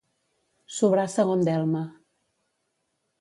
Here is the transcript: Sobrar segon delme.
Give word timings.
Sobrar 0.77 1.03
segon 1.17 1.45
delme. 1.49 1.83